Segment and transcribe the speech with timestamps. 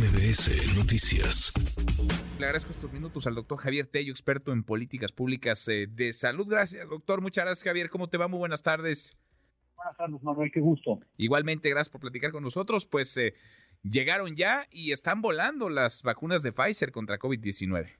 [0.00, 1.52] MBS Noticias.
[2.38, 6.46] Le agradezco estos minutos al doctor Javier Tello, experto en políticas públicas eh, de salud.
[6.48, 7.20] Gracias, doctor.
[7.20, 7.90] Muchas gracias, Javier.
[7.90, 8.26] ¿Cómo te va?
[8.26, 9.14] Muy buenas tardes.
[9.76, 10.50] Buenas tardes, Manuel.
[10.50, 11.00] Qué gusto.
[11.18, 12.86] Igualmente, gracias por platicar con nosotros.
[12.86, 13.34] Pues eh,
[13.82, 17.90] llegaron ya y están volando las vacunas de Pfizer contra COVID-19.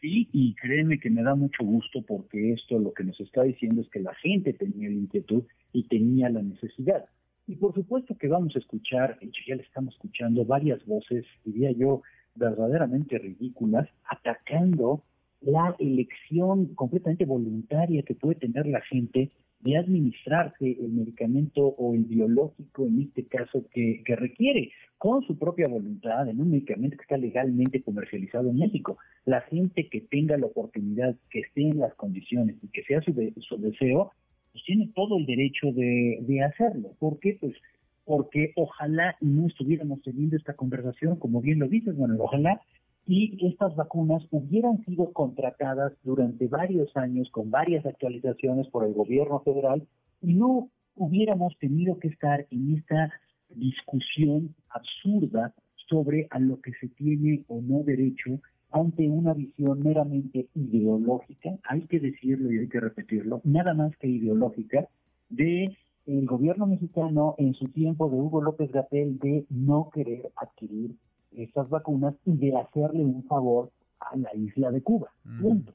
[0.00, 3.82] Sí, y créeme que me da mucho gusto porque esto lo que nos está diciendo
[3.82, 7.04] es que la gente tenía la inquietud y tenía la necesidad.
[7.46, 12.02] Y por supuesto que vamos a escuchar, ya le estamos escuchando varias voces, diría yo,
[12.34, 15.02] verdaderamente ridículas, atacando
[15.40, 22.04] la elección completamente voluntaria que puede tener la gente de administrarse el medicamento o el
[22.04, 27.02] biológico, en este caso, que, que, requiere con su propia voluntad en un medicamento que
[27.02, 28.98] está legalmente comercializado en México.
[29.24, 33.12] La gente que tenga la oportunidad, que esté en las condiciones y que sea su,
[33.40, 34.12] su deseo,
[34.52, 36.92] pues tiene todo el derecho de, de hacerlo.
[36.98, 37.38] ¿Por qué?
[37.40, 37.54] Pues
[38.04, 42.60] porque ojalá no estuviéramos teniendo esta conversación, como bien lo dices, bueno, ojalá
[43.06, 49.40] y estas vacunas hubieran sido contratadas durante varios años con varias actualizaciones por el gobierno
[49.40, 49.86] federal
[50.20, 53.12] y no hubiéramos tenido que estar en esta
[53.50, 55.52] discusión absurda
[55.88, 58.40] sobre a lo que se tiene o no derecho
[58.72, 64.08] ante una visión meramente ideológica, hay que decirlo y hay que repetirlo, nada más que
[64.08, 64.88] ideológica,
[65.28, 70.96] de el gobierno mexicano en su tiempo de Hugo López Gatel de no querer adquirir
[71.36, 73.70] estas vacunas y de hacerle un favor
[74.00, 75.10] a la isla de Cuba.
[75.40, 75.72] Punto.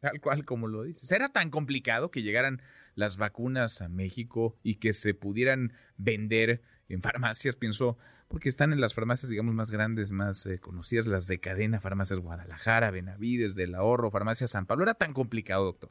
[0.00, 1.10] Tal cual como lo dices.
[1.12, 2.60] ¿Era tan complicado que llegaran
[2.96, 7.54] las vacunas a México y que se pudieran vender en farmacias?
[7.54, 11.80] Pienso, porque están en las farmacias, digamos, más grandes, más eh, conocidas, las de cadena,
[11.80, 14.82] farmacias Guadalajara, Benavides, del Ahorro, farmacia San Pablo.
[14.82, 15.90] ¿Era tan complicado, doctor?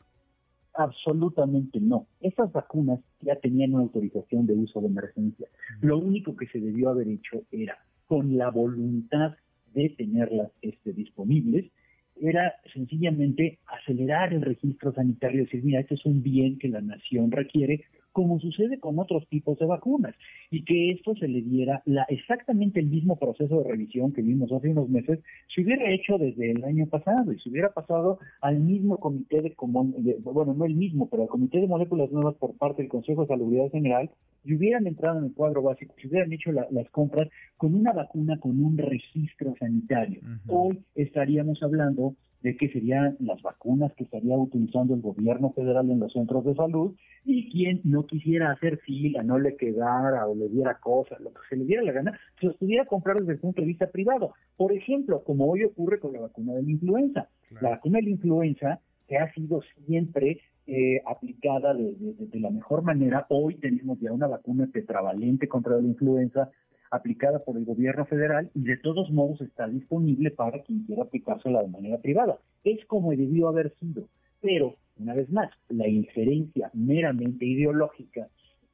[0.74, 2.08] Absolutamente no.
[2.20, 5.48] Estas vacunas ya tenían una autorización de uso de emergencia.
[5.80, 9.38] Lo único que se debió haber hecho era con la voluntad
[9.74, 11.72] de tenerlas este, disponibles,
[12.22, 17.32] era sencillamente acelerar el registro sanitario, decir, mira, este es un bien que la nación
[17.32, 20.16] requiere, como sucede con otros tipos de vacunas,
[20.50, 24.50] y que esto se le diera la, exactamente el mismo proceso de revisión que vimos
[24.54, 25.20] hace unos meses,
[25.54, 29.54] se hubiera hecho desde el año pasado y se hubiera pasado al mismo comité de,
[29.58, 33.28] bueno, no el mismo, pero al comité de moléculas nuevas por parte del Consejo de
[33.28, 34.10] Salud General,
[34.46, 37.28] y hubieran entrado en el cuadro básico, si hubieran hecho las compras
[37.58, 40.22] con una vacuna con un registro sanitario.
[40.48, 42.16] Hoy estaríamos hablando
[42.46, 46.54] de que serían las vacunas que estaría utilizando el gobierno federal en los centros de
[46.54, 51.34] salud y quien no quisiera hacer fila, no le quedara o le diera cosas, lo
[51.34, 53.88] que se le diera la gana, se los pudiera comprar desde el punto de vista
[53.88, 54.36] privado.
[54.58, 57.30] Por ejemplo, como hoy ocurre con la vacuna de la influenza.
[57.62, 62.84] La vacuna de la influenza que ha sido siempre eh, aplicada de, de, la mejor
[62.84, 63.26] manera.
[63.30, 66.52] Hoy tenemos ya una vacuna tetravalente contra la influenza
[66.92, 71.62] aplicada por el gobierno federal y de todos modos está disponible para quien quiera aplicársela
[71.62, 72.40] de manera privada.
[72.64, 74.08] Es como debió haber sido.
[74.42, 78.28] Pero, una vez más, la injerencia meramente ideológica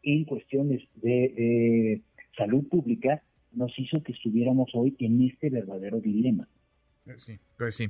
[0.03, 2.01] en cuestiones de
[2.37, 3.23] salud pública
[3.53, 6.47] nos hizo que estuviéramos hoy en este verdadero dilema.
[7.17, 7.89] Sí, pues sí.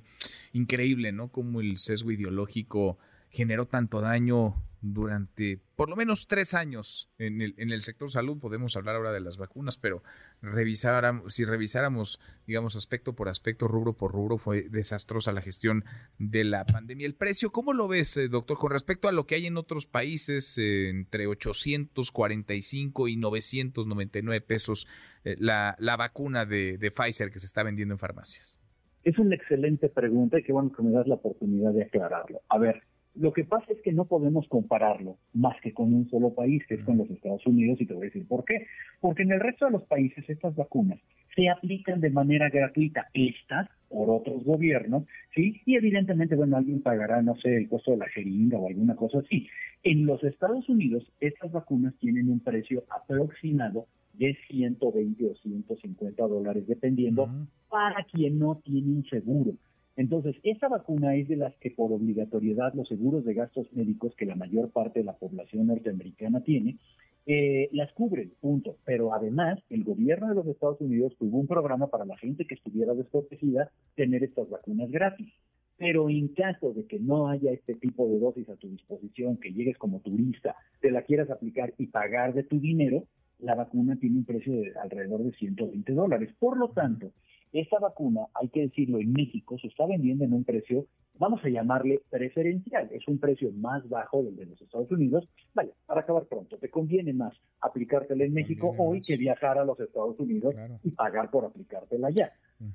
[0.54, 1.30] Increíble, ¿no?
[1.30, 2.98] Como el sesgo ideológico
[3.30, 8.40] generó tanto daño durante por lo menos tres años en el, en el sector salud.
[8.40, 10.04] Podemos hablar ahora de las vacunas, pero
[10.42, 15.86] revisáramos, si revisáramos, digamos, aspecto por aspecto, rubro por rubro, fue desastrosa la gestión
[16.18, 17.06] de la pandemia.
[17.06, 19.86] El precio, ¿cómo lo ves, eh, doctor, con respecto a lo que hay en otros
[19.86, 24.88] países, eh, entre 845 y 999 pesos
[25.24, 28.60] eh, la, la vacuna de, de Pfizer que se está vendiendo en farmacias?
[29.04, 32.42] Es una excelente pregunta y qué bueno que me das la oportunidad de aclararlo.
[32.50, 32.84] A ver,
[33.16, 36.76] lo que pasa es que no podemos compararlo más que con un solo país, que
[36.76, 38.68] es con los Estados Unidos, y te voy a decir por qué.
[39.00, 41.00] Porque en el resto de los países estas vacunas
[41.36, 45.04] se aplican de manera gratuita, estas por otros gobiernos,
[45.36, 45.62] ¿sí?
[45.66, 49.20] Y evidentemente, bueno, alguien pagará, no sé, el costo de la jeringa o alguna cosa
[49.20, 49.48] así.
[49.84, 56.68] En los Estados Unidos, estas vacunas tienen un precio aproximado de 120 o 150 dólares,
[56.68, 57.30] dependiendo,
[57.70, 59.54] para quien no tiene un seguro.
[59.96, 64.26] Entonces, esta vacuna es de las que por obligatoriedad los seguros de gastos médicos que
[64.26, 66.78] la mayor parte de la población norteamericana tiene,
[67.26, 68.78] eh, las cubren, punto.
[68.86, 72.56] Pero además, el gobierno de los Estados Unidos tuvo un programa para la gente que
[72.56, 75.32] estuviera desprotegida tener estas vacunas gratis.
[75.78, 79.52] Pero en caso de que no haya este tipo de dosis a tu disposición, que
[79.52, 83.06] llegues como turista, te la quieras aplicar y pagar de tu dinero,
[83.40, 86.30] la vacuna tiene un precio de alrededor de 120 dólares.
[86.40, 87.12] Por lo tanto,
[87.54, 90.86] esta vacuna, hay que decirlo, en México se está vendiendo en un precio
[91.22, 95.30] vamos a llamarle preferencial, es un precio más bajo del de los Estados Unidos.
[95.54, 99.80] Vaya, para acabar pronto, te conviene más aplicártela en México hoy que viajar a los
[99.80, 102.34] Estados Unidos y pagar por aplicártela allá.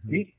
[0.09, 0.33] ¿sí?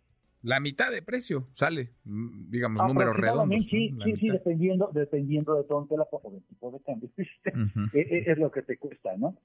[0.48, 3.66] La mitad de precio sale, mm, digamos, números redondos.
[3.70, 7.10] Sí, sí, sí, dependiendo, dependiendo de dónde la o del tipo de cambio.
[7.94, 9.38] E, e, es, lo que te cuesta, ¿no?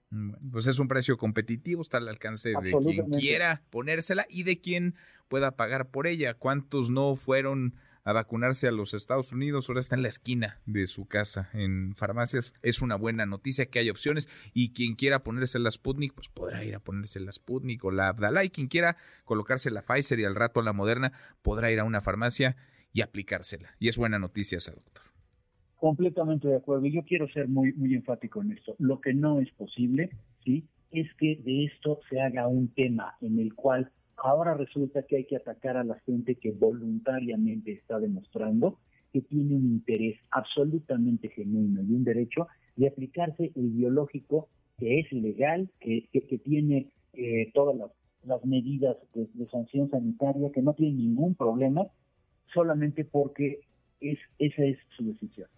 [0.53, 4.95] pues es un precio competitivo, está al alcance de quien quiera ponérsela y de quien
[5.29, 6.35] pueda pagar por ella.
[6.35, 10.87] ¿Cuántos no fueron a vacunarse a los Estados Unidos, ahora está en la esquina de
[10.87, 12.55] su casa en farmacias.
[12.63, 16.65] Es una buena noticia que hay opciones y quien quiera ponerse la Sputnik, pues podrá
[16.65, 20.25] ir a ponerse la Sputnik o la Abdala y quien quiera colocarse la Pfizer y
[20.25, 21.13] al rato la Moderna
[21.43, 22.57] podrá ir a una farmacia
[22.93, 23.71] y aplicársela.
[23.79, 25.03] Y es buena noticia esa, doctor.
[25.77, 26.87] Completamente de acuerdo.
[26.87, 28.75] Y yo quiero ser muy, muy enfático en esto.
[28.79, 30.11] Lo que no es posible,
[30.45, 30.65] ¿sí?
[30.91, 33.91] Es que de esto se haga un tema en el cual
[34.25, 38.79] Ahora resulta que hay que atacar a la gente que voluntariamente está demostrando
[39.13, 42.47] que tiene un interés absolutamente genuino y un derecho
[42.77, 44.49] de aplicarse el biológico
[44.79, 46.09] que es legal, que,
[46.45, 47.77] tiene eh, todas
[48.25, 51.83] las, medidas de, sanción sanitaria, que no tiene ningún problema,
[52.55, 53.61] solamente porque
[54.01, 55.49] es, esa es su decisión.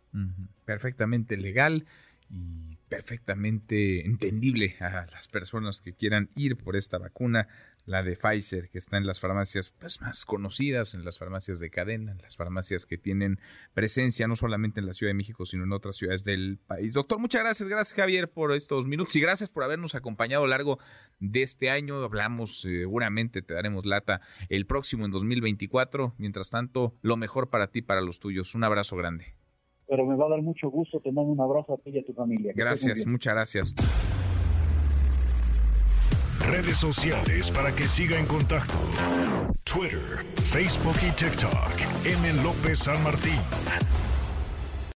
[0.65, 1.85] Perfectamente legal
[2.31, 7.49] y perfectamente entendible a las personas que quieran ir por esta vacuna
[7.87, 11.71] la de Pfizer, que está en las farmacias pues, más conocidas, en las farmacias de
[11.71, 13.39] cadena, en las farmacias que tienen
[13.75, 16.95] presencia no solamente en la Ciudad de México, sino en otras ciudades del país.
[16.95, 20.51] Doctor, muchas gracias, gracias Javier por estos minutos y gracias por habernos acompañado a lo
[20.51, 20.79] largo
[21.21, 22.03] de este año.
[22.03, 26.15] Hablamos, seguramente te daremos lata el próximo en 2024.
[26.19, 28.55] Mientras tanto, lo mejor para ti, para los tuyos.
[28.55, 29.44] Un abrazo grande.
[29.89, 32.05] Pero me va a dar mucho gusto, te mando un abrazo a ti y a
[32.05, 32.53] tu familia.
[32.55, 33.75] Gracias, muchas gracias
[36.47, 38.75] redes sociales para que siga en contacto:
[39.65, 41.73] Twitter, Facebook y TikTok.
[42.05, 42.43] M.
[42.43, 43.41] López San Martín.